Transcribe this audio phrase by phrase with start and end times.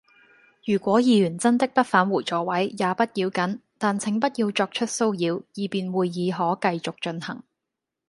[0.65, 7.43] 如果議員真的不返回座位，也不要緊，但請不要作出騷擾，以便會議可繼續進行。